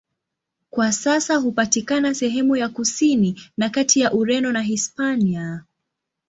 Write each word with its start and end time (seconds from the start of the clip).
Kwa 0.69 0.91
sasa 0.91 1.35
hupatikana 1.35 2.13
sehemu 2.13 2.55
ya 2.55 2.69
kusini 2.69 3.41
na 3.57 3.69
kati 3.69 3.99
ya 3.99 4.13
Ureno 4.13 4.51
na 4.51 4.61
Hispania. 4.61 5.63